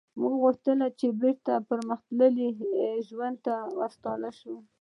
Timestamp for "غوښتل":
0.43-0.79